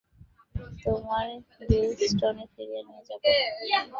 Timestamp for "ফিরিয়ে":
2.53-2.81